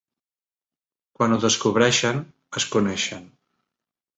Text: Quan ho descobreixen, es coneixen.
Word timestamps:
Quan 1.19 1.35
ho 1.35 1.37
descobreixen, 1.43 2.25
es 2.61 2.69
coneixen. 2.77 3.29